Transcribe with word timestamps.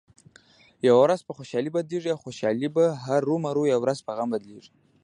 یوه 0.87 0.99
ورځ 1.03 1.19
په 1.23 1.31
خوشحالۍ 1.37 1.69
بدلېږي 1.75 2.09
او 2.11 2.21
خوشحالي 2.25 2.69
به 2.75 2.83
هرومرو 3.05 3.63
یوه 3.73 3.81
ورځ 3.83 3.99
په 4.05 4.11
غم 4.17 4.29
بدلېږې. 4.33 4.71